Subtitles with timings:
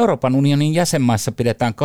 [0.00, 1.76] Euroopan unionin jäsenmaissa pidetään 23-26.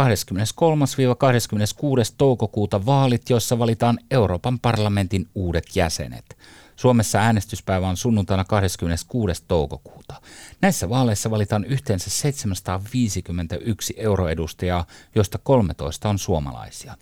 [2.18, 6.38] toukokuuta vaalit, joissa valitaan Euroopan parlamentin uudet jäsenet.
[6.76, 9.44] Suomessa äänestyspäivä on sunnuntaina 26.
[9.48, 10.22] toukokuuta.
[10.62, 14.86] Näissä vaaleissa valitaan yhteensä 751 euroedustajaa,
[15.16, 16.98] joista 13 on suomalaisia.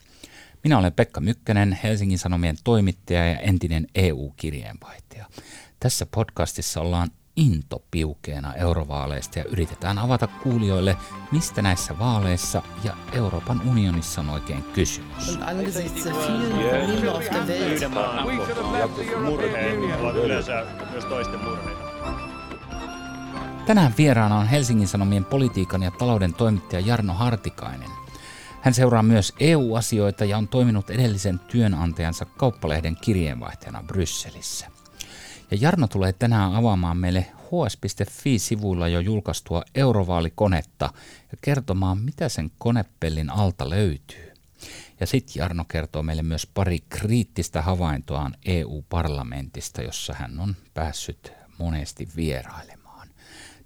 [0.63, 5.25] Minä olen Pekka Mykkänen, Helsingin Sanomien toimittaja ja entinen EU-kirjeenvaihtaja.
[5.79, 10.97] Tässä podcastissa ollaan into piukeena eurovaaleista ja yritetään avata kuulijoille,
[11.31, 15.39] mistä näissä vaaleissa ja Euroopan unionissa on oikein kysymys.
[23.65, 27.89] Tänään vieraana on Helsingin Sanomien politiikan ja talouden toimittaja Jarno Hartikainen.
[28.61, 34.82] Hän seuraa myös EU-asioita ja on toiminut edellisen työnantajansa kauppalehden kirjeenvaihtajana Brysselissä.
[35.53, 40.89] Ja Jarno tulee tänään avaamaan meille hs.fi-sivuilla jo julkaistua eurovaalikonetta
[41.31, 44.33] ja kertomaan, mitä sen konepellin alta löytyy.
[44.99, 52.07] Ja sitten Jarno kertoo meille myös pari kriittistä havaintoaan EU-parlamentista, jossa hän on päässyt monesti
[52.15, 53.07] vierailemaan.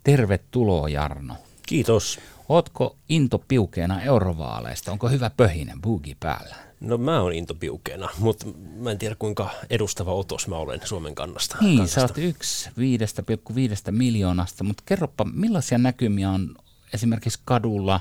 [0.04, 1.36] Tervetuloa Jarno.
[1.67, 2.20] Kiitos.
[2.50, 4.92] Ootko into piukeena eurovaaleista?
[4.92, 6.67] Onko hyvä pöhinen bugi päällä?
[6.80, 11.16] No mä oon into piukeena, mutta mä en tiedä kuinka edustava otos mä olen Suomen
[11.16, 11.58] kannasta.
[11.61, 11.95] Niin, kannasta.
[11.95, 16.55] sä oot yksi 5,5 miljoonasta, mutta kerropa millaisia näkymiä on
[16.94, 18.00] esimerkiksi kadulla,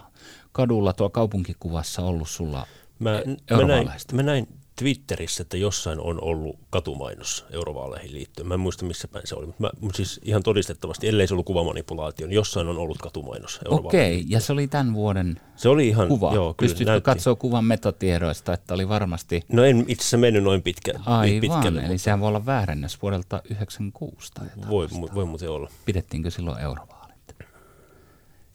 [0.53, 2.67] kadulla tuo kaupunkikuvassa ollut sulla
[2.99, 3.11] mä,
[3.51, 8.49] mä, näin, mä näin Twitterissä, että jossain on ollut katumainos eurovaaleihin liittyen.
[8.49, 11.35] Mä en muista missä päin se oli, mutta, mä, mutta siis ihan todistettavasti, ellei se
[11.35, 15.89] ollut kuvamanipulaatio, niin jossain on ollut katumainos Okei, ja se oli tämän vuoden se oli
[15.89, 16.35] ihan, kuva.
[16.35, 19.43] Joo, Pystytkö katsoa kuvan metatiedoista, että oli varmasti...
[19.49, 21.81] No en itse asiassa mennyt noin pitkä, Aivan, pitkälle.
[21.81, 22.03] eli mutta...
[22.03, 25.71] sehän voi olla väärennös vuodelta 96 tai voi, voi muuten olla.
[25.85, 26.96] Pidettiinkö silloin eurovaa?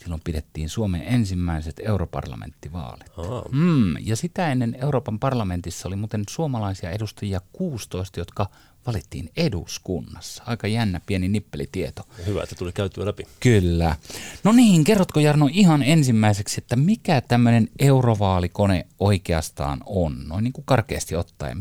[0.02, 3.08] Silloin pidettiin Suomen ensimmäiset europarlamenttivaalit.
[3.52, 8.50] Mm, ja sitä ennen Euroopan parlamentissa oli muuten suomalaisia edustajia 16, jotka
[8.88, 10.44] valittiin eduskunnassa.
[10.46, 12.02] Aika jännä pieni nippelitieto.
[12.26, 13.24] Hyvä, että tuli käytyä läpi.
[13.40, 13.96] Kyllä.
[14.44, 20.28] No niin, kerrotko Jarno ihan ensimmäiseksi, että mikä tämmöinen eurovaalikone oikeastaan on?
[20.28, 21.58] Noin niin kuin karkeasti ottaen.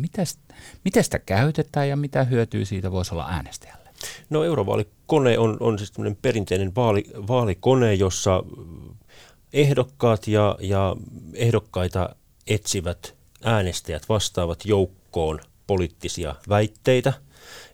[0.84, 3.90] Miten sitä käytetään ja mitä hyötyä siitä voisi olla äänestäjälle?
[4.30, 4.99] No eurovaalikone
[5.38, 8.42] on, on siis perinteinen vaali, vaalikone, jossa
[9.52, 10.96] ehdokkaat ja, ja
[11.34, 12.16] ehdokkaita
[12.46, 17.12] etsivät äänestäjät vastaavat joukkoon poliittisia väitteitä.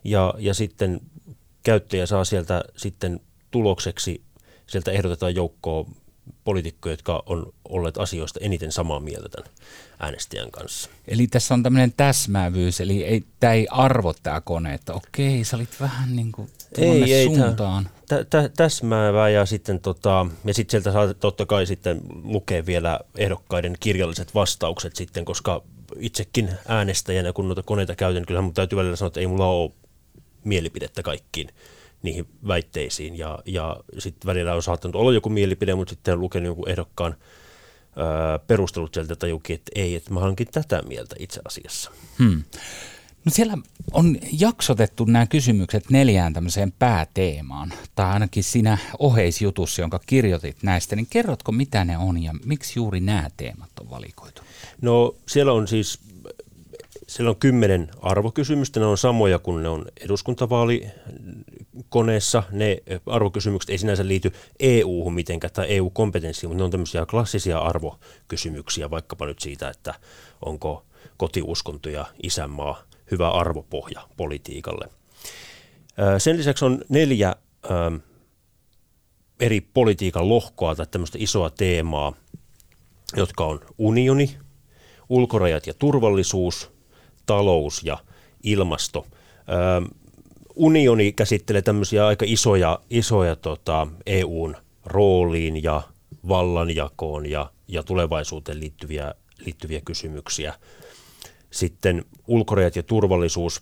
[0.03, 1.01] Ja, ja sitten
[1.63, 3.19] käyttäjä saa sieltä sitten
[3.51, 4.21] tulokseksi,
[4.67, 5.85] sieltä ehdotetaan joukkoon
[6.43, 9.49] poliitikkoja, jotka on olleet asioista eniten samaa mieltä tämän
[9.99, 10.89] äänestäjän kanssa.
[11.07, 15.55] Eli tässä on tämmöinen täsmäävyys, eli ei, tämä ei arvo tämä kone, että okei, sä
[15.57, 17.89] olit vähän niin kuin ei, ei, suuntaan.
[18.07, 22.99] Tä, tä, täsmäävää ja sitten tota, ja sit sieltä saa totta kai sitten lukea vielä
[23.17, 25.61] ehdokkaiden kirjalliset vastaukset sitten, koska
[25.99, 29.71] itsekin äänestäjänä, kun noita koneita käytän, kyllähän mun täytyy välillä sanoa, että ei mulla ole
[30.43, 31.49] mielipidettä kaikkiin
[32.03, 33.17] niihin väitteisiin.
[33.17, 37.15] Ja, ja sitten välillä on saattanut olla joku mielipide, mutta sitten on lukenut jonkun ehdokkaan
[37.95, 41.91] ää, perustelut sieltä tajukin, että ei, että mä hankin tätä mieltä itse asiassa.
[42.19, 42.43] Hmm.
[43.25, 43.57] No siellä
[43.91, 51.07] on jaksotettu nämä kysymykset neljään tämmöiseen pääteemaan, tai ainakin siinä oheisjutussa, jonka kirjoitit näistä, niin
[51.09, 54.41] kerrotko mitä ne on ja miksi juuri nämä teemat on valikoitu?
[54.81, 55.99] No siellä on siis
[57.07, 59.85] siellä on kymmenen arvokysymystä, ne on samoja kuin ne on
[61.77, 62.43] eduskuntavaalikoneessa.
[62.51, 68.89] Ne arvokysymykset ei sinänsä liity EU-hun mitenkään tai EU-kompetenssiin, mutta ne on tämmöisiä klassisia arvokysymyksiä,
[68.89, 69.93] vaikkapa nyt siitä, että
[70.45, 70.83] onko
[71.17, 74.89] kotiuskonto ja isänmaa hyvä arvopohja politiikalle.
[76.17, 77.35] Sen lisäksi on neljä
[79.39, 82.13] eri politiikan lohkoa tai tämmöistä isoa teemaa,
[83.15, 84.37] jotka on unioni,
[85.09, 86.69] ulkorajat ja turvallisuus–
[87.27, 87.97] talous ja
[88.43, 89.05] ilmasto.
[90.57, 95.81] Unioni käsittelee tämmöisiä aika isoja, isoja tota, EUn rooliin ja
[96.27, 99.13] vallanjakoon ja, ja tulevaisuuteen liittyviä,
[99.45, 100.53] liittyviä kysymyksiä.
[101.51, 103.61] Sitten ulkorajat ja turvallisuus,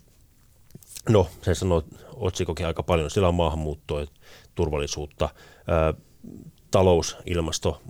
[1.08, 1.82] no se sanoo
[2.14, 4.06] otsikokin aika paljon, sillä on maahanmuuttoa ja
[4.54, 5.28] turvallisuutta,
[5.58, 6.00] ö,
[6.70, 7.82] talous, ilmasto,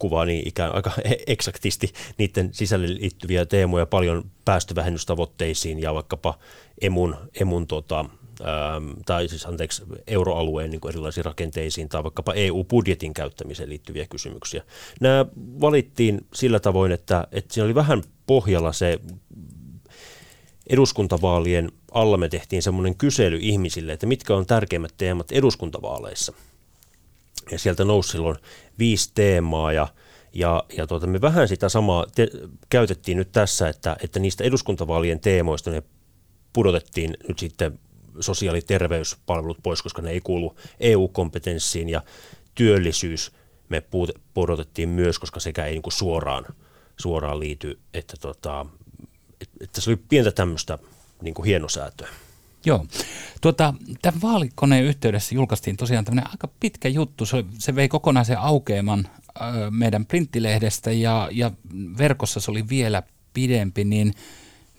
[0.00, 0.92] kuvaa niin ikään aika
[1.26, 6.38] eksaktisti niiden sisälle liittyviä teemoja paljon päästövähennystavoitteisiin ja vaikkapa
[6.80, 13.68] emun, emun tota, ähm, tai siis anteeksi, euroalueen niin erilaisiin rakenteisiin tai vaikkapa EU-budjetin käyttämiseen
[13.68, 14.62] liittyviä kysymyksiä.
[15.00, 15.26] Nämä
[15.60, 18.98] valittiin sillä tavoin, että, että siinä oli vähän pohjalla se
[20.70, 26.32] eduskuntavaalien alla me tehtiin semmoinen kysely ihmisille, että mitkä on tärkeimmät teemat eduskuntavaaleissa–
[27.50, 28.36] Ja sieltä nousi silloin
[28.78, 29.88] viisi teemaa ja,
[30.32, 32.28] ja, ja tuota, me vähän sitä samaa te,
[32.70, 35.82] käytettiin nyt tässä, että, että niistä eduskuntavaalien teemoista ne
[36.52, 37.78] pudotettiin nyt sitten
[38.20, 42.02] sosiaali- ja terveyspalvelut pois, koska ne ei kuulu EU-kompetenssiin ja
[42.54, 43.32] työllisyys
[43.68, 43.82] me
[44.34, 46.46] pudotettiin myös, koska sekä ei niin kuin suoraan,
[46.96, 48.66] suoraan liity, että, tota,
[49.60, 50.78] että se oli pientä tämmöistä
[51.22, 52.08] niin kuin hienosäätöä.
[52.66, 52.86] Joo.
[53.40, 57.26] Tuota, tämän vaalikoneen yhteydessä julkaistiin tosiaan tämmöinen aika pitkä juttu.
[57.26, 59.08] Se, se vei kokonaisen aukeaman
[59.70, 61.50] meidän printtilehdestä ja, ja
[61.98, 63.02] verkossa se oli vielä
[63.34, 64.14] pidempi, niin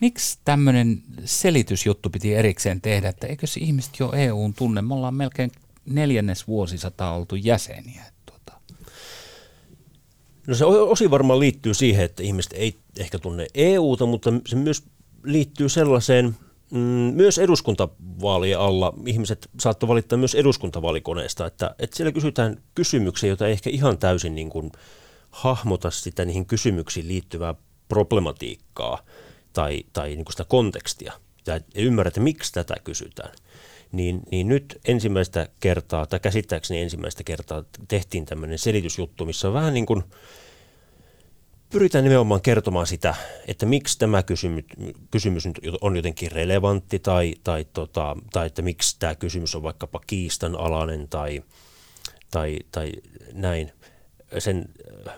[0.02, 4.82] miksi tämmöinen selitysjuttu piti erikseen tehdä, että eikös ihmiset jo EUn tunne?
[4.82, 5.52] Me ollaan melkein
[5.86, 8.04] neljännes vuosisata oltu jäseniä.
[8.26, 8.54] Tuota.
[10.48, 14.84] No se osi varmaan liittyy siihen, että ihmiset ei ehkä tunne EUta, mutta se myös
[15.24, 16.36] liittyy sellaiseen–
[17.14, 23.52] myös eduskuntavaalien alla ihmiset saattoi valittaa myös eduskuntavaalikoneesta, että, että siellä kysytään kysymyksiä, joita ei
[23.52, 24.72] ehkä ihan täysin niin kuin
[25.30, 27.56] hahmota sitä niihin kysymyksiin liittyvää
[27.88, 29.06] problematiikkaa
[29.54, 31.14] tai, tai niin kuin sitä kontekstia
[31.48, 33.34] ja ymmärrä, että miksi tätä kysytään.
[33.92, 39.74] Niin, niin nyt ensimmäistä kertaa, tai käsittääkseni ensimmäistä kertaa tehtiin tämmöinen selitysjuttu, missä on vähän
[39.74, 40.04] niin kuin–
[41.72, 43.16] pyritään nimenomaan kertomaan sitä,
[43.48, 44.66] että miksi tämä kysymys,
[45.12, 45.44] kysymys
[45.82, 51.44] on jotenkin relevantti tai, tai, tota, tai että miksi tämä kysymys on vaikkapa kiistanalainen tai,
[52.32, 52.92] tai, tai
[53.34, 53.72] näin.
[54.40, 54.66] Sen
[55.08, 55.14] äh,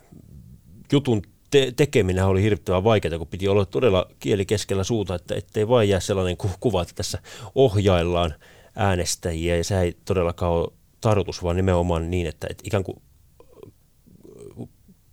[0.92, 1.22] jutun
[1.52, 5.90] te- tekeminen oli hirvittävän vaikeaa, kun piti olla todella kieli keskellä suuta, että ettei vain
[5.90, 7.20] jää sellainen kuva, että tässä
[7.56, 8.34] ohjaillaan
[8.76, 10.72] äänestäjiä ja se ei todellakaan ole
[11.02, 13.02] tarkoitus, vaan nimenomaan niin, että, että ikään kuin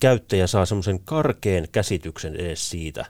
[0.01, 3.07] käyttäjä saa semmoisen karkeen käsityksen edes siitä,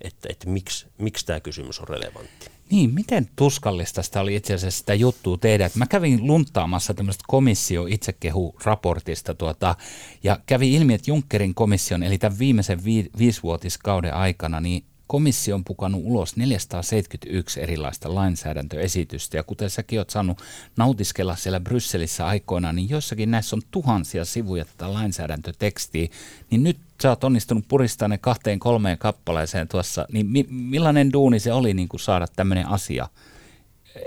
[0.00, 2.50] että, että miksi, miksi tämä kysymys on relevantti.
[2.70, 5.70] Niin, miten tuskallista sitä oli itse asiassa sitä juttua tehdä?
[5.74, 9.74] Mä kävin luntaamassa tämmöistä komissio itsekehu-raportista tuota,
[10.22, 15.64] ja kävi ilmi, että Junckerin komission, eli tämän viimeisen vi- viisivuotiskauden aikana, niin komissio on
[15.64, 19.36] pukannut ulos 471 erilaista lainsäädäntöesitystä.
[19.36, 20.42] Ja kuten säkin oot saanut
[20.76, 26.08] nautiskella siellä Brysselissä aikoinaan, niin joissakin näissä on tuhansia sivuja tätä lainsäädäntötekstiä,
[26.50, 31.40] niin nyt sä oot onnistunut puristaa ne kahteen kolmeen kappaleeseen tuossa, niin mi- millainen duuni
[31.40, 33.08] se oli niin saada tämmöinen asia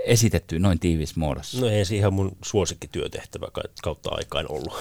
[0.04, 1.60] esitetty noin tiivis muodossa?
[1.60, 3.48] No ei se ihan mun suosikkityötehtävä
[3.82, 4.74] kautta aikaan ollut.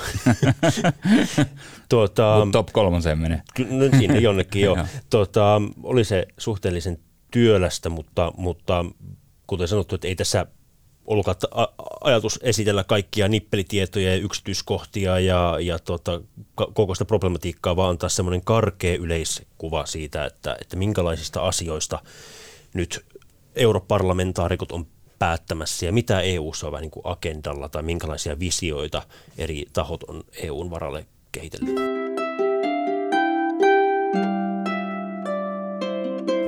[1.89, 3.41] tuota, Mut top kolmoseen menee.
[3.69, 4.77] No sinne jonnekin jo.
[5.09, 6.99] tuota, oli se suhteellisen
[7.31, 8.85] työlästä, mutta, mutta
[9.47, 10.47] kuten sanottu, että ei tässä
[11.05, 11.27] ollut
[12.01, 16.21] ajatus esitellä kaikkia nippelitietoja ja yksityiskohtia ja, ja tota,
[16.73, 21.99] koko sitä problematiikkaa, vaan antaa semmoinen karkea yleiskuva siitä, että, että minkälaisista asioista
[22.73, 23.05] nyt
[23.55, 24.87] europarlamentaarikot on
[25.23, 29.01] päättämässä ja mitä EU:ssa on vähän niin kuin agendalla tai minkälaisia visioita
[29.37, 31.75] eri tahot on EUn varalle kehitellyt.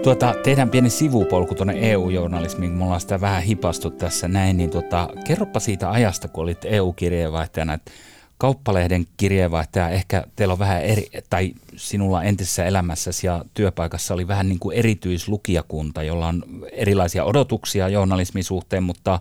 [0.04, 4.70] Tuota, tehdään pieni sivupolku tuonne EU-journalismiin, kun me ollaan sitä vähän hipastu tässä näin, niin
[4.70, 7.92] tuota, kerropa siitä ajasta, kun olit EU-kirjeenvaihtajana, että
[8.38, 14.50] kauppalehden kirjeenvaihtaja, ehkä teillä on vähän eri, tai sinulla entisessä elämässäsi ja työpaikassa oli vähän
[14.50, 19.20] niin kuin erityislukijakunta, jolla on erilaisia odotuksia journalismin suhteen, mutta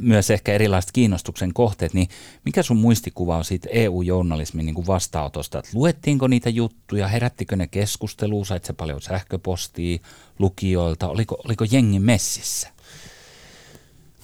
[0.00, 2.08] myös ehkä erilaiset kiinnostuksen kohteet, niin
[2.44, 5.58] mikä sun muistikuva on siitä EU-journalismin niin kuin vastaanotosta?
[5.58, 9.98] Että luettiinko niitä juttuja, herättikö ne keskustelua, sait se paljon sähköpostia
[10.38, 12.68] lukijoilta, oliko, oliko jengi messissä?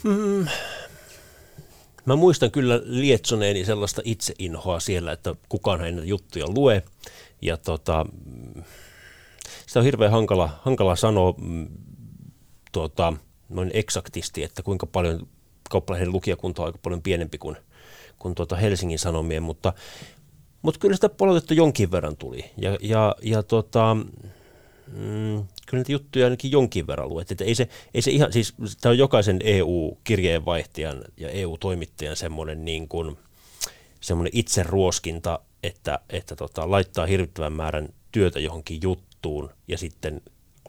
[0.02, 0.46] Hmm,
[2.04, 6.82] Mä muistan kyllä lietsoneeni sellaista itseinhoa siellä, että kukaan ei näitä juttuja lue.
[7.42, 8.06] Ja tota,
[9.66, 11.68] sitä on hirveän hankala, hankala sanoa mm,
[12.72, 13.12] tuota,
[13.48, 15.26] noin eksaktisti, että kuinka paljon
[15.70, 17.56] kauppalehden lukijakunta on aika paljon pienempi kuin,
[18.18, 19.72] kuin tuota Helsingin Sanomien, mutta,
[20.62, 22.44] mutta kyllä sitä palautetta jonkin verran tuli.
[22.56, 23.96] Ja, ja, ja tota,
[24.92, 27.30] mm, kyllä niitä juttuja ainakin jonkin verran luet.
[27.30, 32.88] Että ei se, ei se ihan, siis tämä on jokaisen EU-kirjeenvaihtajan ja EU-toimittajan semmoinen niin
[32.88, 33.18] kuin,
[34.00, 40.20] semmoinen itseruoskinta, että, että tota, laittaa hirvittävän määrän työtä johonkin juttuun ja sitten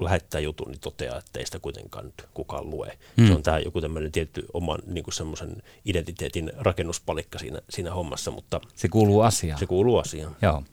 [0.03, 2.97] lähettää jutun, niin toteaa, että ei sitä kuitenkaan nyt kukaan lue.
[3.17, 3.27] Hmm.
[3.27, 8.31] Se on tämä joku tämmöinen tietty oman niin kuin semmoisen identiteetin rakennuspalikka siinä, siinä hommassa,
[8.31, 9.59] mutta se kuuluu asiaan.
[9.59, 10.35] Se kuuluu asiaan.
[10.41, 10.63] Joo.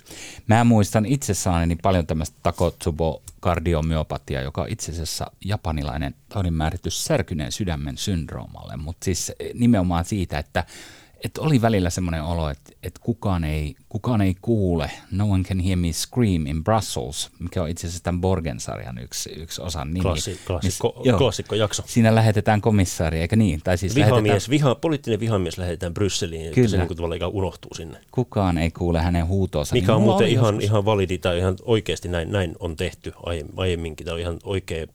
[0.47, 7.53] Mä muistan itse saaneeni paljon tämmöistä takotsubo kardiomyopatia, joka on itse asiassa japanilainen taudinmääritys särkyneen
[7.53, 10.65] sydämen syndroomalle, mutta siis nimenomaan siitä, että
[11.25, 15.61] että oli välillä semmoinen olo, että, että kukaan, ei, kukaan ei kuule, no one can
[15.61, 20.01] hear me scream in Brussels, mikä on itse asiassa tämän Borgen-sarjan yksi, yksi osa nimi.
[20.01, 21.83] Klassi, klassikko, miss, joo, klassikko jakso.
[21.87, 23.61] Siinä lähetetään komissaari, eikä niin?
[23.65, 26.67] Tai siis vihamies, viha, poliittinen vihamies lähetetään Brysseliin, Kyllä.
[26.67, 27.99] että se niin kuin unohtuu sinne.
[28.11, 29.75] Kukaan ei kuule hänen huutoonsa.
[29.75, 33.13] Mikä niin on muuten ihan, ihan validi tai ihan oikeasti näin, näin on tehty
[33.57, 34.05] aiemminkin.
[34.05, 34.87] Tämä on ihan oikea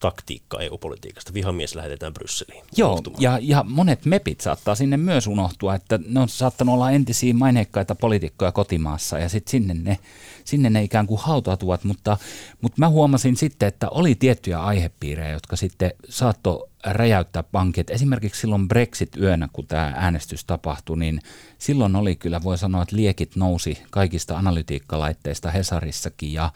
[0.00, 1.34] taktiikka EU-politiikasta.
[1.34, 2.64] Vihamies lähetetään Brysseliin.
[2.76, 7.34] Joo, ja, ja monet mepit saattaa sinne myös unohtua, että ne on saattanut olla entisiä
[7.34, 9.98] maineikkaita poliitikkoja kotimaassa ja sitten sinne ne,
[10.44, 12.18] sinne ne ikään kuin hautautuvat, mutta,
[12.60, 17.90] mutta mä huomasin sitten, että oli tiettyjä aihepiirejä, jotka sitten saattoi räjäyttää pankit.
[17.90, 21.20] Esimerkiksi silloin Brexit-yönä, kun tämä äänestys tapahtui, niin
[21.58, 26.52] silloin oli kyllä, voi sanoa, että liekit nousi kaikista analytiikkalaitteista Hesarissakin ja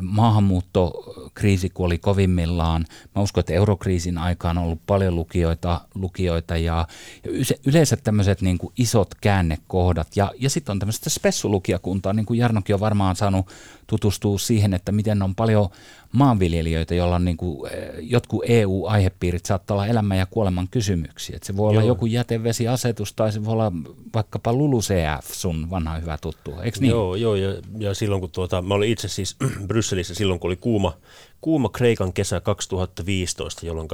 [0.00, 2.84] maahanmuuttokriisi, kun oli kovimmillaan.
[3.16, 6.86] Mä uskon, että eurokriisin aikaan on ollut paljon lukijoita, lukijoita ja,
[7.24, 10.16] ja yleensä tämmöiset niin kuin isot käännekohdat.
[10.16, 13.46] Ja, ja sitten on tämmöistä spessulukijakuntaa, niin kuin Jarnokin on varmaan saanut
[13.86, 15.68] tutustua siihen, että miten on paljon
[16.12, 21.36] maanviljelijöitä, joilla on niin kuin, eh, jotkut EU-aihepiirit saattaa olla elämän ja kuoleman kysymyksiä.
[21.36, 21.70] Et se voi Joo.
[21.70, 23.72] olla joku jätevesiasetus tai se voi olla
[24.14, 26.90] vaikkapa LULUCF, sun vanha hyvä tuttu, eikö niin?
[26.90, 29.36] Joo, joo ja, ja silloin kun tuota, mä olin itse siis
[29.68, 30.98] Brysselissä silloin, kun oli kuuma,
[31.40, 33.88] kuuma Kreikan kesä 2015, jolloin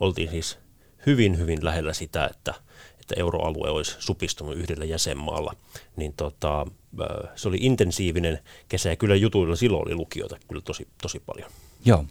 [0.00, 0.58] oltiin siis
[1.06, 2.54] hyvin, hyvin lähellä sitä, että,
[3.00, 5.54] että euroalue olisi supistunut yhdellä jäsenmaalla,
[5.96, 6.66] niin tota,
[7.34, 8.38] se oli intensiivinen
[8.68, 11.50] kesä ja kyllä jutuilla silloin oli lukijoita kyllä tosi, tosi paljon.
[11.84, 12.04] Joo.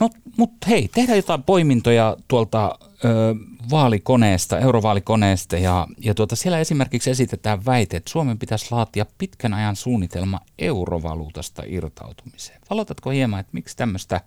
[0.00, 3.34] No, mutta hei, tehdään jotain poimintoja tuolta ö,
[3.70, 9.76] vaalikoneesta, eurovaalikoneesta ja, ja tuota, siellä esimerkiksi esitetään väite, että Suomen pitäisi laatia pitkän ajan
[9.76, 12.60] suunnitelma eurovaluutasta irtautumiseen.
[12.70, 14.20] Valotatko hieman, että miksi tämmöistä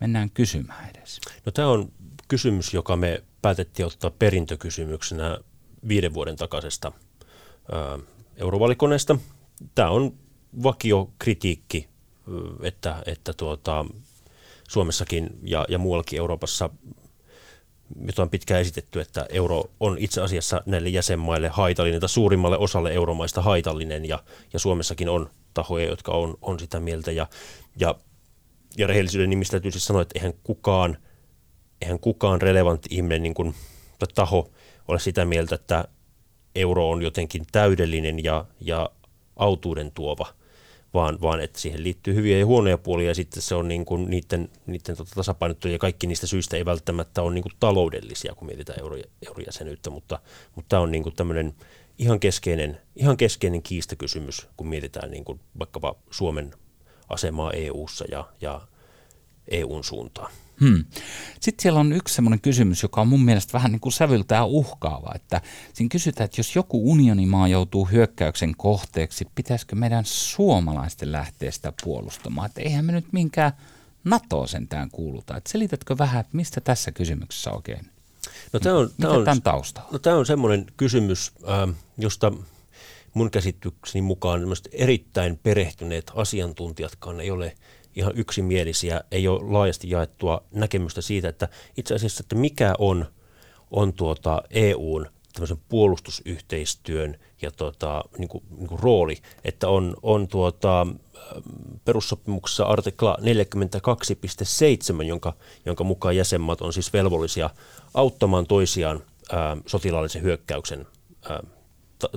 [0.00, 1.20] mennään kysymään edes?
[1.46, 1.92] No tämä on
[2.28, 5.38] kysymys, joka me päätettiin ottaa perintökysymyksenä
[5.88, 6.92] viiden vuoden takaisesta
[7.72, 7.98] ö,
[8.36, 9.18] eurovaalikoneesta.
[9.74, 10.14] Tämä on
[10.62, 11.88] vakiokritiikki,
[12.62, 13.86] että, että tuota,
[14.68, 16.70] Suomessakin ja, ja muuallakin Euroopassa
[18.06, 22.92] jota on pitkään esitetty, että euro on itse asiassa näille jäsenmaille haitallinen tai suurimmalle osalle
[22.92, 27.26] euromaista haitallinen ja, ja Suomessakin on tahoja, jotka on, on sitä mieltä ja,
[27.76, 27.94] ja,
[28.76, 30.96] ja rehellisyyden nimistä täytyy siis sanoa, että eihän kukaan,
[31.82, 33.54] eihän kukaan relevantti ihminen niin kuin,
[34.14, 34.50] taho
[34.88, 35.84] ole sitä mieltä, että
[36.54, 38.90] euro on jotenkin täydellinen ja, ja
[39.36, 40.26] autuuden tuova,
[40.94, 43.08] vaan, vaan että siihen liittyy hyviä ja huonoja puolia.
[43.08, 46.64] Ja sitten se on niin kuin niiden, niiden tota tasapainottu ja kaikki niistä syistä ei
[46.64, 48.96] välttämättä ole niin kuin taloudellisia, kun mietitään euro,
[49.26, 50.18] eurojäsenyyttä, mutta,
[50.54, 51.54] mutta tämä on niin kuin tämmöinen
[51.98, 56.54] ihan keskeinen, ihan keskeinen kiistakysymys, kun mietitään niin kuin vaikkapa Suomen
[57.08, 58.60] asemaa EU:ssa ja, ja
[59.48, 60.32] EUn suuntaan.
[60.60, 60.84] Hmm.
[61.40, 65.12] Sitten siellä on yksi sellainen kysymys, joka on mun mielestä vähän niin kuin sävyltää uhkaava,
[65.14, 65.40] että
[65.72, 72.46] siinä kysytään, että jos joku unionimaa joutuu hyökkäyksen kohteeksi, pitäisikö meidän suomalaisten lähteä sitä puolustamaan?
[72.46, 73.52] Että eihän me nyt minkään
[74.04, 75.36] NATO sentään kuuluta.
[75.36, 77.86] Että selitätkö vähän, että mistä tässä kysymyksessä oikein?
[78.52, 79.88] No, tämä on, tämä on, tämän taustalla?
[79.92, 82.32] No, tämä on semmoinen kysymys, äh, josta
[83.14, 84.40] mun käsitykseni mukaan
[84.72, 87.56] erittäin perehtyneet asiantuntijatkaan ei ole–
[87.94, 93.06] ihan yksimielisiä, ei ole laajasti jaettua näkemystä siitä, että itse asiassa, että mikä on,
[93.70, 100.28] on tuota EUn tämmöisen puolustusyhteistyön ja tuota, niin kuin, niin kuin rooli, että on, on
[100.28, 100.86] tuota,
[101.84, 105.32] perussopimuksessa artikla 42.7, jonka,
[105.66, 107.50] jonka mukaan jäsenmaat on siis velvollisia
[107.94, 110.86] auttamaan toisiaan ää, sotilaallisen hyökkäyksen
[111.28, 111.42] ää,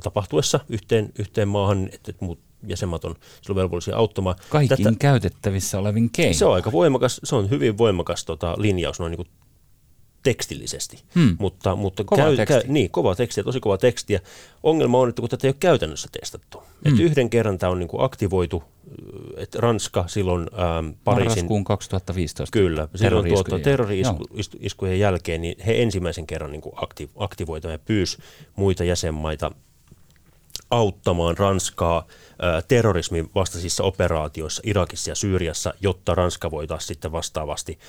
[0.03, 4.35] tapahtuessa yhteen, yhteen maahan, että muut jäsenmaat on silloin velvollisia auttamaan.
[4.49, 6.33] Kaikin Tätä, käytettävissä olevin keino.
[6.33, 9.27] Se on aika voimakas, se on hyvin voimakas tota, linjaus noin niin kuin
[10.23, 11.03] tekstillisesti.
[11.15, 11.35] Hmm.
[11.39, 12.53] Mutta, mutta kova käy, teksti.
[12.53, 14.19] Käy, niin, kova tekstiä, tosi kova tekstiä.
[14.63, 16.57] Ongelma on, että kun tätä ei ole käytännössä testattu.
[16.57, 16.91] Hmm.
[16.91, 18.63] Että yhden kerran tämä on niin kuin aktivoitu,
[19.37, 21.29] että Ranska silloin ähm, Pariisin...
[21.29, 22.53] Marraskuun 2015.
[22.53, 28.17] Kyllä, silloin tuota, terrori-iskujen jälkeen niin he ensimmäisen kerran niin kuin aktiv, aktivoivat ja pyysi
[28.55, 29.51] muita jäsenmaita
[30.71, 32.07] auttamaan Ranskaa
[32.67, 37.79] terrorismin vastaisissa operaatioissa Irakissa ja Syyriassa, jotta Ranska voitaisiin sitten vastaavasti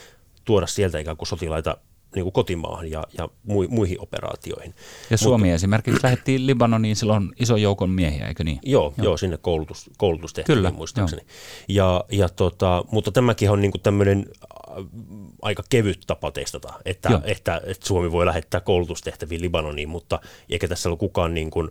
[0.45, 1.77] tuoda sieltä ikään kuin sotilaita
[2.15, 3.29] niin kuin kotimaahan ja, ja
[3.69, 4.75] muihin operaatioihin.
[5.11, 8.59] Ja Suomi Mutta, esimerkiksi lähetti Libanoniin silloin ison joukon miehiä, eikö niin?
[8.63, 9.05] Joo, joo.
[9.05, 11.23] joo sinne koulutus, koulutustehtäviin Kyllä, muistaakseni.
[11.69, 14.27] Ja, ja tota, mutta tämäkin on niin kuin tämmöinen
[15.43, 20.89] aika kevyt tapa testata, että, että, että Suomi voi lähettää koulutustehtäviin Libanoniin, mutta eikä tässä
[20.89, 21.71] ole kukaan niin kuin,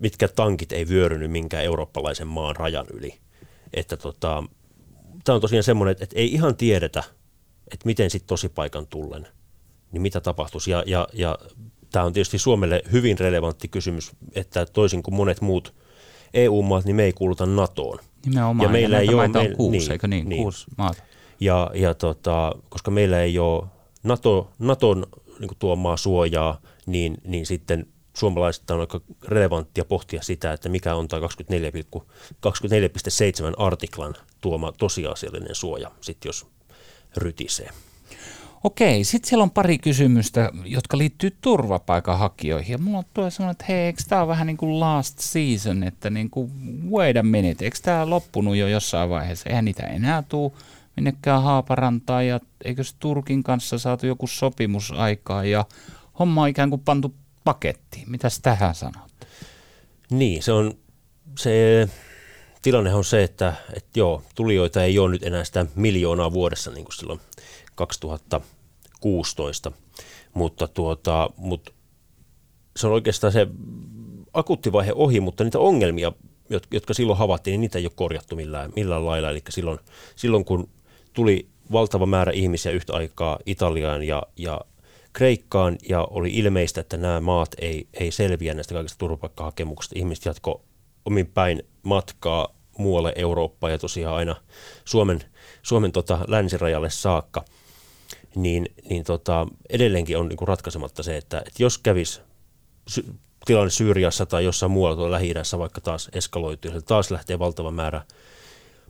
[0.00, 3.14] mitkä tankit ei vyörynyt minkään eurooppalaisen maan rajan yli.
[3.74, 4.44] Että tota,
[5.24, 7.02] tämä on tosiaan semmoinen, että, että ei ihan tiedetä,
[7.72, 9.28] että miten sitten tosipaikan tullen,
[9.92, 10.70] niin mitä tapahtuisi.
[10.70, 11.38] Ja, ja, ja
[11.90, 15.74] tämä on tietysti Suomelle hyvin relevantti kysymys, että toisin kuin monet muut
[16.34, 17.98] EU-maat, niin me ei kuuluta NATOon.
[18.26, 21.02] Nimenomaan, ja meillä ja ei ole, meil, kuusi, niin, eikö niin, niin, kuusi maata.
[21.40, 23.64] Ja, ja tota, koska meillä ei ole
[24.02, 25.06] NATO, NATOn
[25.38, 31.08] niin tuomaa suojaa, niin, niin sitten suomalaiset on aika relevanttia pohtia sitä, että mikä on
[31.08, 31.28] tämä 24,7
[33.58, 36.46] artiklan tuoma tosiasiallinen suoja, sit jos
[37.16, 37.70] rytisee.
[38.64, 42.72] Okei, sitten siellä on pari kysymystä, jotka liittyy turvapaikanhakijoihin.
[42.72, 46.10] Ja mulla tuo sellainen, että hei, eikö tämä ole vähän niin kuin last season, että
[46.10, 46.50] niin kuin
[46.90, 49.48] wait a minute, eikö tämä loppunut jo jossain vaiheessa?
[49.48, 50.52] Eihän niitä enää tule
[50.96, 55.64] minnekään Haaparantaan ja eikö Turkin kanssa saatu joku sopimus aikaa ja
[56.18, 57.14] homma on ikään kuin pantu
[57.46, 58.10] pakettiin.
[58.10, 59.10] Mitäs tähän sanot?
[60.10, 60.74] Niin, se on
[61.38, 61.88] se
[62.62, 66.84] tilanne on se, että, että joo, tulijoita ei ole nyt enää sitä miljoonaa vuodessa niin
[66.84, 67.20] kuin silloin
[67.74, 69.72] 2016,
[70.34, 71.72] mutta, tuota, mutta
[72.76, 73.46] se on oikeastaan se
[74.32, 76.12] akuutti vaihe ohi, mutta niitä ongelmia,
[76.70, 79.30] jotka silloin havaittiin, niin niitä ei ole korjattu millään, millään lailla.
[79.30, 79.78] Eli silloin,
[80.16, 80.68] silloin kun
[81.12, 84.60] tuli valtava määrä ihmisiä yhtä aikaa Italiaan ja, ja
[85.16, 89.98] Kreikkaan ja oli ilmeistä, että nämä maat ei, ei selviä näistä kaikista turvapaikkahakemuksista.
[89.98, 90.64] Ihmiset jatko
[91.04, 94.36] omin päin matkaa muualle Eurooppaan ja tosiaan aina
[94.84, 95.20] Suomen,
[95.62, 97.44] Suomen tota länsirajalle saakka.
[98.34, 102.20] Niin, niin tota, edelleenkin on niin ratkaisematta se, että, että jos kävisi
[102.88, 103.14] sy-
[103.46, 108.02] tilanne Syyriassa tai jossain muualla tuolla lähi vaikka taas eskaloituu, ja taas lähtee valtava määrä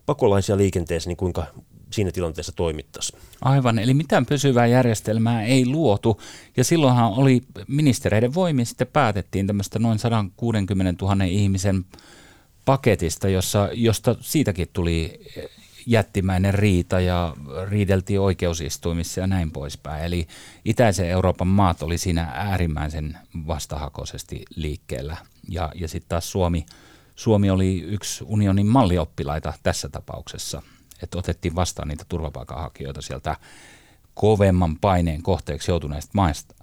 [0.07, 1.47] pakolaisia liikenteessä, niin kuinka
[1.97, 3.21] siinä tilanteessa toimittaisiin.
[3.41, 6.21] Aivan, eli mitään pysyvää järjestelmää ei luotu,
[6.57, 11.85] ja silloinhan oli ministereiden voimin sitten päätettiin tämmöistä noin 160 000 ihmisen
[12.65, 15.21] paketista, jossa, josta siitäkin tuli
[15.87, 17.37] jättimäinen riita ja
[17.69, 20.05] riideltiin oikeusistuimissa ja näin poispäin.
[20.05, 20.27] Eli
[20.65, 25.17] itäisen Euroopan maat oli siinä äärimmäisen vastahakoisesti liikkeellä.
[25.49, 26.67] Ja, ja sitten taas Suomi,
[27.17, 30.63] Suomi oli yksi unionin mallioppilaita tässä tapauksessa–
[31.03, 33.37] että otettiin vastaan niitä turvapaikanhakijoita sieltä
[34.15, 36.55] kovemman paineen kohteeksi joutuneista maista.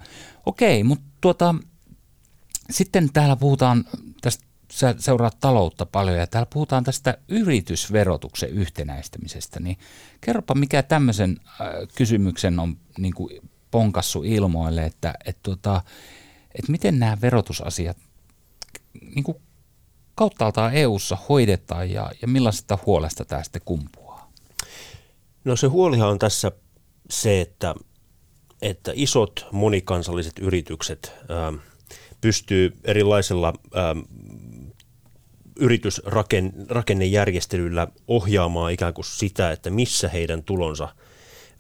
[0.46, 1.56] Okei, mutta tuota,
[2.70, 3.86] sitten täällä puhutaan
[4.22, 9.78] tästä sä seuraat taloutta paljon ja täällä puhutaan tästä yritysverotuksen yhtenäistämisestä, niin
[10.22, 15.82] kerropa mikä tämmöisen äh, kysymyksen on niin kuin ponkassu ilmoille, että, että, tuota,
[16.56, 17.98] että miten nämä verotusasiat
[19.16, 19.38] niin kuin
[20.16, 24.03] kauttaaltaan EU-ssa hoidetaan ja, ja millaisesta huolesta tämä sitten kumpuu?
[25.46, 26.52] No se huolihan on tässä
[27.10, 27.76] se, että,
[28.62, 31.54] että isot monikansalliset yritykset ää,
[32.22, 33.96] pystyy erilaisilla ää,
[35.60, 40.96] yritysrakennejärjestelyllä ohjaamaan ikään kuin sitä, että missä heidän tulonsa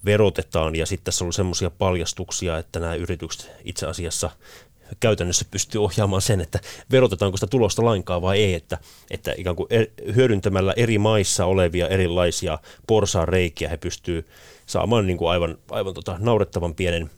[0.05, 0.75] verotetaan.
[0.75, 4.29] Ja sitten tässä on semmoisia paljastuksia, että nämä yritykset itse asiassa
[4.99, 6.59] käytännössä pystyy ohjaamaan sen, että
[6.91, 8.77] verotetaanko sitä tulosta lainkaan vai ei, että,
[9.11, 14.25] että ikään kuin er, hyödyntämällä eri maissa olevia erilaisia porsaan reikiä he pystyy
[14.65, 17.09] saamaan niin kuin aivan, aivan tota naurettavan pienen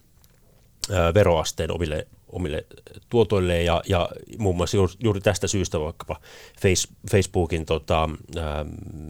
[0.92, 2.66] ää, veroasteen omille, omille
[3.10, 6.20] tuotoilleen ja, ja muun muassa juuri, tästä syystä vaikkapa
[6.62, 8.66] face, Facebookin tota, ää,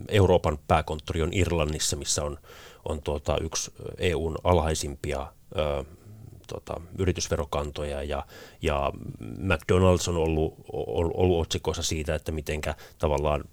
[0.10, 2.38] Euroopan pääkonttori on Irlannissa, missä on,
[2.90, 5.20] on tuota, yksi EUn alhaisimpia
[5.56, 5.84] ää,
[6.48, 8.26] tota, yritysverokantoja ja,
[8.62, 10.54] ja McDonald's on ollut,
[11.14, 13.44] ollut, otsikoissa siitä, että mitenkä tavallaan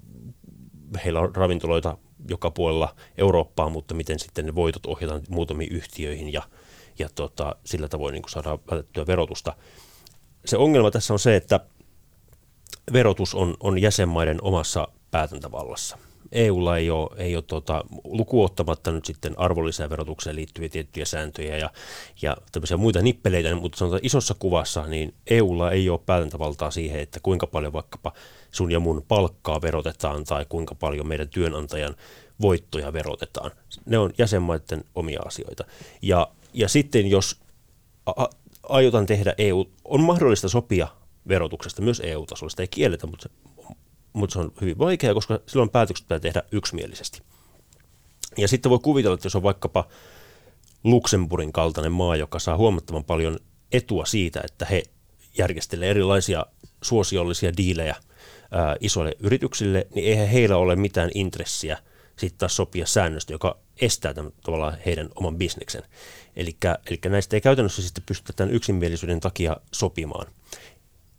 [1.05, 6.43] heillä on ravintoloita joka puolella Eurooppaa, mutta miten sitten ne voitot ohjataan muutamiin yhtiöihin ja,
[6.99, 9.57] ja tota, sillä tavoin niin saadaan vältettyä verotusta.
[10.45, 11.61] Se ongelma tässä on se, että
[12.93, 15.99] verotus on, on jäsenmaiden omassa päätäntävallassa–
[16.33, 21.71] EUlla ei ole, ei ole tuota, lukuottamatta nyt sitten arvonlisäverotukseen liittyviä tiettyjä sääntöjä ja,
[22.23, 27.21] ja tämmöisiä muita nippeleitä, mutta sanotaan isossa kuvassa, niin EUlla ei ole päätäntävaltaa siihen, että
[27.23, 28.13] kuinka paljon vaikkapa
[28.51, 31.97] sun ja mun palkkaa verotetaan tai kuinka paljon meidän työnantajan
[32.41, 33.51] voittoja verotetaan.
[33.87, 35.65] Ne on jäsenmaiden omia asioita.
[36.03, 37.41] Ja, ja sitten jos
[38.07, 38.29] a-
[38.69, 40.89] aiotaan tehdä EU, on mahdollista sopia
[41.29, 42.51] verotuksesta myös EU-tasolla.
[42.51, 43.29] Sitä ei kielletä, mutta
[44.13, 47.23] mutta se on hyvin vaikeaa, koska silloin päätökset pitää tehdä yksimielisesti.
[48.39, 49.89] Ja sitten voi kuvitella, että jos on vaikkapa
[50.85, 53.39] Luxemburgin kaltainen maa, joka saa huomattavan paljon
[53.73, 54.83] etua siitä, että he
[55.39, 56.47] järjestelee erilaisia
[56.83, 57.97] suosiollisia diilejä
[58.51, 61.79] ää, isoille yrityksille, niin eihän heillä ole mitään intressiä
[62.17, 65.83] sitten taas sopia säännöstä, joka estää tämän, tavallaan heidän oman bisneksen.
[66.37, 66.57] Eli
[67.09, 70.27] näistä ei käytännössä sitten pystytä tämän yksimielisyyden takia sopimaan.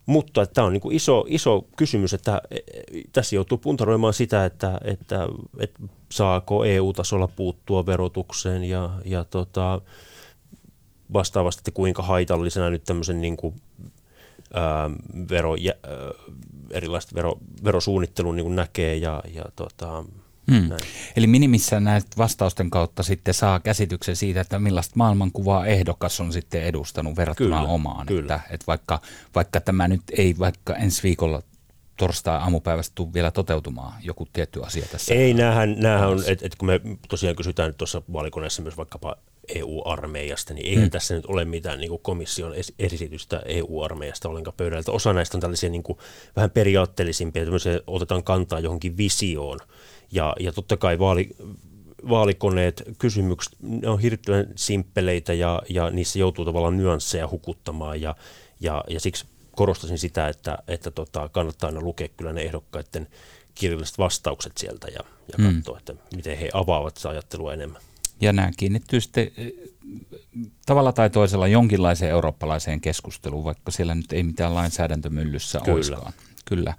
[0.06, 4.44] Mutta tämä on niin kuin iso, iso kysymys, että e, e, tässä joutuu puntaroimaan sitä,
[4.44, 9.80] että, että, että saako EU-tasolla puuttua verotukseen ja, ja tota,
[11.12, 13.54] vastaavasti, että kuinka haitallisena nyt tämmöisen niin kuin
[14.54, 14.90] ää,
[15.30, 16.34] vero, ää,
[16.70, 20.04] erilaiset vero, verosuunnittelun niin näkee ja, ja tota,
[20.50, 20.70] Hmm.
[21.16, 26.62] Eli minimissä näitä vastausten kautta sitten saa käsityksen siitä, että millaista maailmankuvaa ehdokas on sitten
[26.62, 28.06] edustanut verrattuna kyllä, omaan.
[28.06, 28.34] Kyllä.
[28.34, 29.00] Että, että vaikka,
[29.34, 31.42] vaikka tämä nyt ei vaikka ensi viikolla
[31.96, 35.14] torstai aamupäivästä tule vielä toteutumaan joku tietty asia tässä.
[35.14, 39.16] Ei, näähän, näähän on, että et kun me tosiaan kysytään nyt tuossa vaalikoneessa myös vaikkapa
[39.48, 40.90] EU-armeijasta, niin eihän hmm.
[40.90, 44.92] tässä nyt ole mitään niin komission esitystä EU-armeijasta ollenkaan pöydältä.
[44.92, 45.98] Osa näistä on tällaisia niin kuin,
[46.36, 47.42] vähän periaatteellisimpia,
[47.86, 49.58] otetaan kantaa johonkin visioon.
[50.14, 51.30] Ja, ja totta kai vaali,
[52.08, 58.16] vaalikoneet, kysymykset, ne on hirveän simppeleitä ja, ja niissä joutuu tavallaan nyansseja hukuttamaan ja,
[58.60, 63.08] ja, ja siksi korostaisin sitä, että, että tota, kannattaa aina lukea kyllä ne ehdokkaiden
[63.54, 65.00] kirjalliset vastaukset sieltä ja,
[65.32, 65.54] ja mm.
[65.54, 67.82] katsoa, että miten he avaavat sitä ajattelua enemmän.
[68.20, 69.52] Ja nämä kiinnittyy sitten eh,
[70.66, 75.74] tavalla tai toisella jonkinlaiseen eurooppalaiseen keskusteluun, vaikka siellä nyt ei mitään lainsäädäntömyllyssä Kyllä.
[75.74, 76.12] olisikaan.
[76.44, 76.74] Kyllä.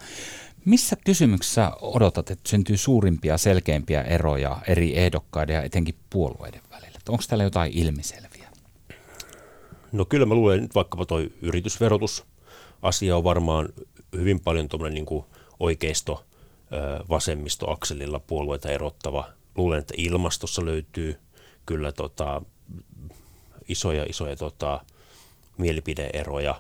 [0.66, 7.00] Missä kysymyksessä odotat, että syntyy suurimpia, selkeimpiä eroja eri ehdokkaiden ja etenkin puolueiden välillä?
[7.10, 8.50] Onko täällä jotain ilmiselviä?
[9.92, 12.26] No kyllä mä luulen, että vaikkapa tuo yritysverotus
[12.82, 13.70] asia on varmaan
[14.16, 15.24] hyvin paljon tuommoinen niin
[15.60, 16.26] oikeisto
[17.10, 19.30] vasemmistoakselilla puolueita erottava.
[19.58, 21.20] Luulen, että ilmastossa löytyy
[21.66, 22.42] kyllä tota,
[23.68, 24.82] isoja, isoja tota,
[25.58, 26.60] mielipideeroja.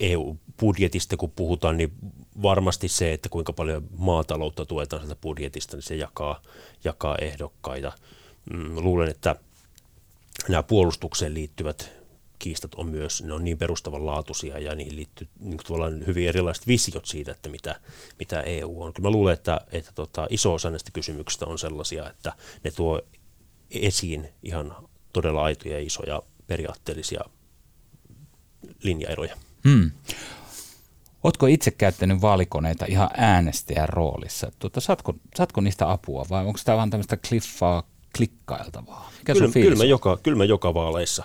[0.00, 1.92] EU-budjetista kun puhutaan, niin
[2.42, 6.42] varmasti se, että kuinka paljon maataloutta tuetaan sieltä budjetista, niin se jakaa,
[6.84, 7.92] jakaa ehdokkaita.
[8.52, 9.36] Mm, luulen, että
[10.48, 11.92] nämä puolustukseen liittyvät
[12.38, 17.06] kiistat on myös, ne on niin perustavanlaatuisia ja niihin liittyy niin kuin hyvin erilaiset visiot
[17.06, 17.80] siitä, että mitä,
[18.18, 18.92] mitä EU on.
[18.92, 22.32] Kyllä mä luulen, että, että tota, iso osa näistä kysymyksistä on sellaisia, että
[22.64, 23.02] ne tuo
[23.70, 24.76] esiin ihan
[25.12, 27.20] todella aitoja ja isoja periaatteellisia
[28.82, 29.36] linjaeroja.
[29.66, 29.90] Hmm.
[31.24, 34.52] Oletko itse käyttänyt vaalikoneita ihan äänestäjän roolissa?
[34.58, 37.82] Tuota, saatko, saatko niistä apua vai onko tämä vain tämmöistä kliffaa
[38.16, 39.10] klikkailtavaa?
[39.18, 41.24] Mikä kyllä, kyllä, mä joka, kyllä mä joka vaaleissa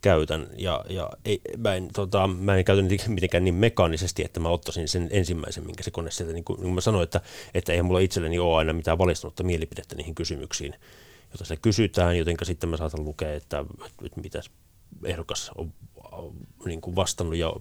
[0.00, 4.40] käytän ja, ja ei, mä, en, tota, mä en käytä niitä mitenkään niin mekaanisesti, että
[4.40, 7.20] mä ottaisin sen ensimmäisen, minkä se kone sieltä, niin kuin, niin kuin mä sanoin, että,
[7.54, 10.74] että eihän mulla itselleni ole aina mitään valistunutta mielipidettä niihin kysymyksiin,
[11.32, 14.40] jota se kysytään, jotenka sitten mä saatan lukea, että, että, että mitä
[15.04, 15.72] ehdokas on
[16.64, 17.52] niin kuin vastannut ja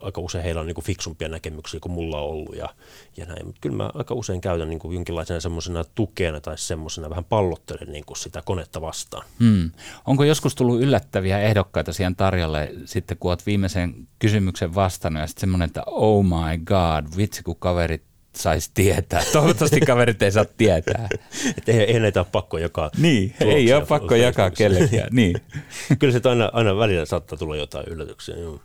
[0.00, 2.68] aika usein heillä on niin kuin fiksumpia näkemyksiä kuin mulla on ollut ja,
[3.16, 3.46] ja näin.
[3.46, 7.92] Mutta kyllä mä aika usein käytän niin kuin jonkinlaisena semmoisena tukena tai semmoisena vähän pallottelen
[7.92, 9.26] niin kuin sitä konetta vastaan.
[9.40, 9.70] Hmm.
[10.06, 15.40] Onko joskus tullut yllättäviä ehdokkaita siihen tarjolle sitten, kun olet viimeisen kysymyksen vastannut ja sitten
[15.40, 18.02] semmoinen, että oh my god, vitsi kun kaverit
[18.36, 19.22] saisi tietää.
[19.32, 21.08] Toivottavasti kaverit ei saa tietää.
[21.58, 22.90] Että ei, ei näitä ole pakko jakaa.
[22.98, 25.08] Niin, ei ole pakko jakaa kellekään.
[25.12, 25.36] Niin.
[25.98, 28.36] Kyllä se aina, aina välillä saattaa tulla jotain yllätyksiä.
[28.36, 28.60] Joo.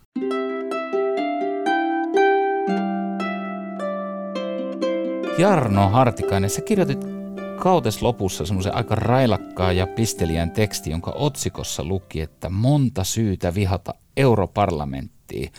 [5.37, 7.21] Jarno Hartikainen, sä kirjoitit
[7.59, 13.93] kautes lopussa semmoisen aika railakkaan ja pisteliän teksti, jonka otsikossa luki, että monta syytä vihata
[14.17, 15.51] europarlamenttiin.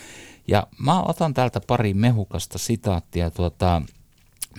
[0.48, 3.82] Ja mä otan täältä pari mehukasta sitaattia tuota,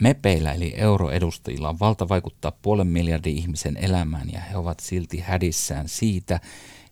[0.01, 5.89] Mepeillä eli euroedustajilla on valta vaikuttaa puolen miljardin ihmisen elämään ja he ovat silti hädissään
[5.89, 6.39] siitä,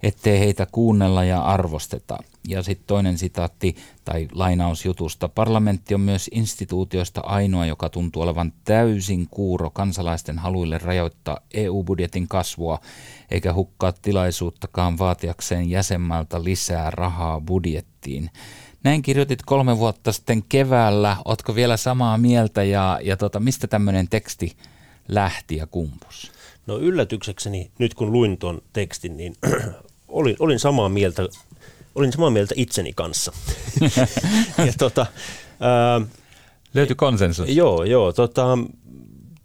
[0.04, 2.18] ettei heitä kuunnella ja arvosteta.
[2.48, 5.30] Ja sitten toinen sitaatti tai lainaus jutusta.
[5.30, 12.80] Parlamentti on myös instituutioista ainoa, joka tuntuu olevan täysin kuuro kansalaisten haluille rajoittaa EU-budjetin kasvua,
[13.32, 18.30] eikä hukkaa tilaisuuttakaan vaatiakseen jäsenmältä lisää rahaa budjettiin.
[18.84, 21.18] Näin kirjoitit kolme vuotta sitten keväällä.
[21.26, 24.58] Ootko vielä samaa mieltä ja, ja tota, mistä tämmöinen teksti
[25.08, 26.32] lähti ja kumpus?
[26.68, 29.36] No yllätyksekseni, nyt kun luin tuon tekstin, niin
[30.08, 31.28] olin, olin samaa mieltä
[31.96, 33.32] olin samaa mieltä itseni kanssa.
[34.68, 35.06] ja tota,
[35.60, 36.02] ää,
[36.74, 37.50] Löytyi konsensus.
[37.50, 38.14] Joo, joo.
[38.14, 38.58] Tota,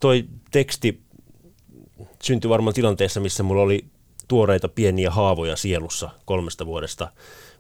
[0.01, 1.01] toi teksti
[2.23, 3.85] syntyi varmaan tilanteessa, missä mulla oli
[4.29, 7.13] tuoreita pieniä haavoja sielussa kolmesta vuodesta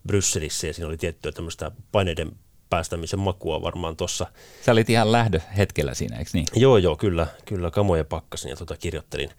[0.07, 2.33] Brysselissä ja siinä oli tiettyä tämmöistä paineiden
[2.71, 4.27] päästämisen makua varmaan tuossa.
[4.65, 6.47] Sä olit ihan lähdö hetkellä siinä, eikö niin?
[6.55, 9.31] Joo, joo, kyllä, kyllä kamoja pakkasin ja tuota kirjoittelin.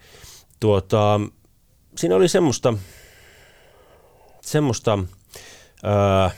[0.60, 1.20] Tuota,
[1.96, 2.74] siinä oli semmoista,
[4.40, 4.98] semmoista
[6.24, 6.36] äh,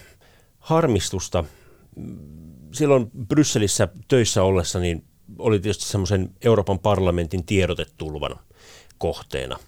[0.58, 1.44] harmistusta.
[2.72, 5.04] Silloin Brysselissä töissä ollessa niin
[5.38, 8.36] oli tietysti semmoisen Euroopan parlamentin tiedotetulvan
[8.98, 9.58] kohteena.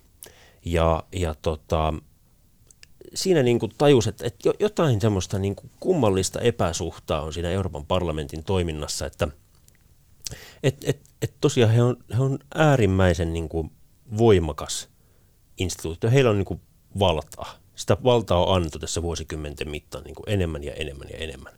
[0.64, 1.94] Ja, ja tota,
[3.14, 7.86] siinä niin kuin tajus, että, että jotain semmoista niin kuin kummallista epäsuhtaa on siinä Euroopan
[7.86, 9.28] parlamentin toiminnassa, että
[10.62, 13.70] et, et, et tosiaan he on, he on äärimmäisen niin kuin
[14.18, 14.88] voimakas
[15.58, 16.10] instituutio.
[16.10, 16.60] Heillä on niin kuin
[16.98, 21.52] valtaa Sitä valtaa on annettu tässä vuosikymmenten mittaan niin kuin enemmän ja enemmän ja enemmän.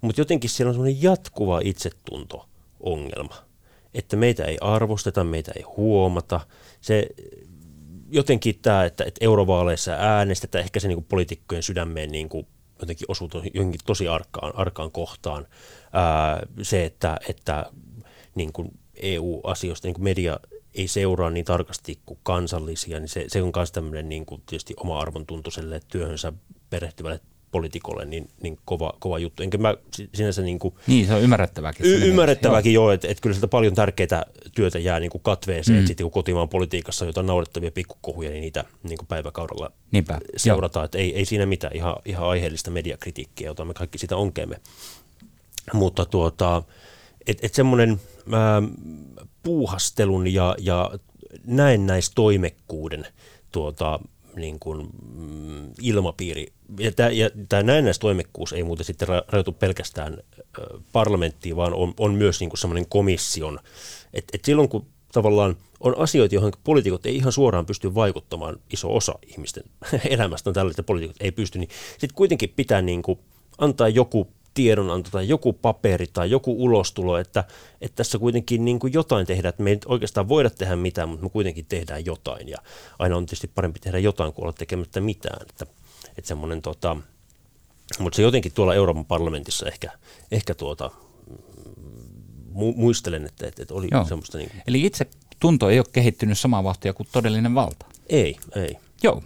[0.00, 3.36] Mutta jotenkin siellä on semmoinen jatkuva itsetunto-ongelma,
[3.94, 6.40] että meitä ei arvosteta, meitä ei huomata.
[6.80, 7.06] Se
[8.14, 12.46] jotenkin tämä, että, että eurovaaleissa äänestetään, ehkä se niin kuin poliitikkojen sydämeen niin kuin
[12.80, 15.46] jotenkin osuu to, johonkin tosi arkaan, arkaan kohtaan.
[15.92, 17.70] Ää, se, että, että
[18.34, 20.40] niin kuin EU-asioista niin kuin media
[20.74, 24.74] ei seuraa niin tarkasti kuin kansallisia, niin se, se on myös tämmöinen niin kuin tietysti
[24.76, 26.32] oma arvontuntoiselle työhönsä
[26.70, 27.20] perehtyvälle
[27.54, 29.42] poliitikolle niin, niin kova, kova juttu.
[29.42, 29.74] Enkä mä
[30.14, 31.86] sinänsä niin kuin, Niin, se on ymmärrettävääkin.
[31.86, 35.78] Y- ymmärrettävääkin joo, että, että kyllä sitä paljon tärkeää työtä jää niin kuin katveeseen, mm.
[35.78, 40.84] että sitten kun kotimaan politiikassa jotain naurettavia pikkukohuja, niin niitä niin kuin päiväkaudella Niinpä, seurataan.
[40.84, 44.60] Että ei, ei siinä mitään ihan, ihan aiheellista mediakritiikkiä, jota me kaikki sitä onkeemme.
[45.72, 46.62] Mutta tuota,
[47.26, 48.00] että et semmoinen
[49.42, 50.90] puuhastelun ja, ja
[51.46, 53.06] näennäistoimekkuuden
[53.52, 54.00] tuota,
[54.36, 56.46] niin kuin, mm, ilmapiiri.
[56.78, 60.18] Ja tämä, ja tämä näennäistoimekkuus ei muuten sitten rajoitu pelkästään
[60.92, 63.58] parlamenttiin, vaan on, on myös niin kuin semmoinen komission.
[64.12, 68.96] Että et silloin kun tavallaan on asioita, joihin poliitikot ei ihan suoraan pysty vaikuttamaan, iso
[68.96, 69.64] osa ihmisten
[70.10, 73.18] elämästä on tällaista, että poliitikot ei pysty, niin sitten kuitenkin pitää niin kuin
[73.58, 77.44] antaa joku tiedonanto tai joku paperi tai joku ulostulo, että,
[77.80, 81.24] että tässä kuitenkin niin kuin jotain tehdään, että me ei oikeastaan voida tehdä mitään, mutta
[81.24, 82.58] me kuitenkin tehdään jotain ja
[82.98, 85.66] aina on tietysti parempi tehdä jotain kuin olla tekemättä mitään, että,
[86.18, 86.96] että semmoinen tota,
[87.98, 89.90] mutta se jotenkin tuolla Euroopan parlamentissa ehkä,
[90.30, 90.90] ehkä tuota,
[92.54, 94.04] mu- muistelen, että, että oli Joo.
[94.04, 94.38] semmoista.
[94.38, 94.62] Niin kuin...
[94.66, 95.06] Eli itse
[95.40, 97.86] tunto ei ole kehittynyt samaa vauhtia kuin todellinen valta.
[98.08, 98.76] Ei, ei.
[99.02, 99.22] Joo.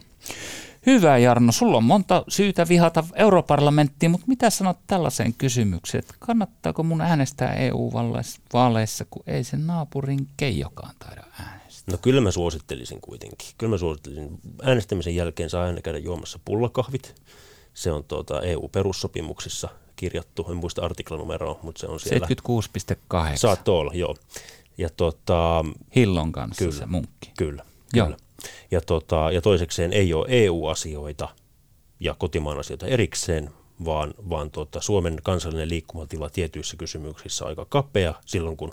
[0.88, 6.82] Hyvä Jarno, sulla on monta syytä vihata europarlamenttiin, mutta mitä sanot tällaiseen kysymykseen, että kannattaako
[6.82, 11.92] mun äänestää EU-vaaleissa, kun ei sen naapurin keijokaan taida äänestää?
[11.92, 13.48] No kyllä mä suosittelisin kuitenkin.
[13.58, 14.38] Kyllä mä suosittelisin.
[14.62, 17.14] Äänestämisen jälkeen saa aina käydä juomassa pullakahvit.
[17.74, 22.26] Se on tuota EU-perussopimuksissa kirjattu, en muista artiklanumeroa, mutta se on siellä.
[23.32, 23.36] 76.8.
[23.36, 24.16] Saattoi olla, joo.
[24.78, 25.64] Ja tota,
[25.96, 27.32] Hillon kanssa kyllä, se munkki.
[27.38, 28.06] Kyllä, kyllä.
[28.08, 28.27] Joo.
[28.70, 31.28] Ja, tota, ja toisekseen ei ole EU-asioita
[32.00, 33.50] ja kotimaan asioita erikseen,
[33.84, 38.72] vaan, vaan tota, Suomen kansallinen liikkumatila tietyissä kysymyksissä aika kapea silloin, kun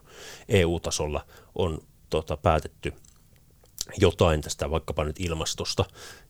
[0.49, 1.25] EU-tasolla
[1.55, 2.93] on tota, päätetty
[3.97, 5.85] jotain tästä vaikkapa nyt ilmastosta,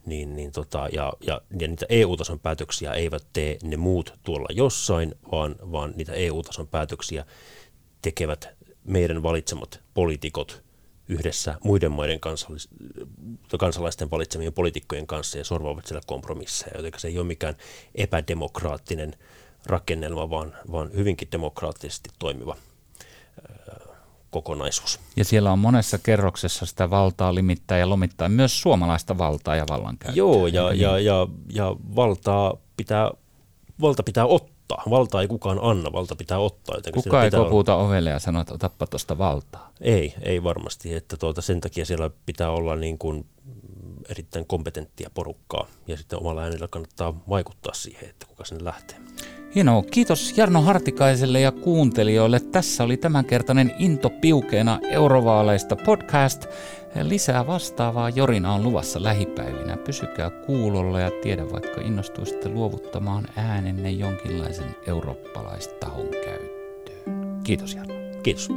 [0.05, 5.15] niin, niin tota, ja, ja, ja niitä EU-tason päätöksiä eivät tee ne muut tuolla jossain,
[5.31, 7.25] vaan, vaan niitä EU-tason päätöksiä
[8.01, 8.49] tekevät
[8.83, 10.64] meidän valitsemat poliitikot
[11.07, 12.69] yhdessä muiden maiden kansallis-
[13.59, 17.55] kansalaisten valitsemien poliitikkojen kanssa ja sorvaavat siellä kompromisseja, joten se ei ole mikään
[17.95, 19.13] epädemokraattinen
[19.65, 22.55] rakennelma, vaan, vaan hyvinkin demokraattisesti toimiva
[24.31, 24.99] kokonaisuus.
[25.15, 30.17] Ja siellä on monessa kerroksessa sitä valtaa limittää ja lomittaa myös suomalaista valtaa ja vallankäyttöä.
[30.17, 33.11] Joo, ja, ja, ja, ja valtaa pitää,
[33.81, 34.83] valta pitää ottaa ottaa.
[34.89, 36.75] Valtaa ei kukaan anna, valta pitää ottaa.
[36.93, 37.87] Kuka ei kopuuta olla...
[37.87, 39.71] ovelle ja sano, että otappa tuosta valtaa?
[39.81, 40.93] Ei, ei varmasti.
[40.93, 43.25] Että tuota, sen takia siellä pitää olla niin kuin
[44.09, 48.97] erittäin kompetenttia porukkaa ja sitten omalla äänellä kannattaa vaikuttaa siihen, että kuka sinne lähtee.
[49.55, 49.83] Hienoa.
[49.83, 52.39] Kiitos Jarno Hartikaiselle ja kuuntelijoille.
[52.39, 56.45] Tässä oli tämänkertainen Into Piukeena Eurovaaleista podcast.
[57.03, 59.77] Lisää vastaavaa Jorina on luvassa lähipäivinä.
[59.77, 67.41] Pysykää kuulolla ja tiedä vaikka innostuisitte luovuttamaan äänenne jonkinlaisen eurooppalaistahon käyttöön.
[67.43, 67.93] Kiitos Jarno.
[68.23, 68.49] Kiitos.